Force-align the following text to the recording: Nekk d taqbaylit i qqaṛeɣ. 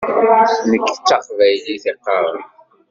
Nekk 0.69 0.87
d 0.95 0.97
taqbaylit 1.07 1.83
i 1.91 1.93
qqaṛeɣ. 1.95 2.43